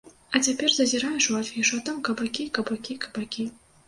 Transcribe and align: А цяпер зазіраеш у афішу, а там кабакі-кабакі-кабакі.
А 0.37 0.39
цяпер 0.45 0.69
зазіраеш 0.75 1.27
у 1.33 1.37
афішу, 1.41 1.79
а 1.81 1.87
там 1.89 1.99
кабакі-кабакі-кабакі. 2.07 3.47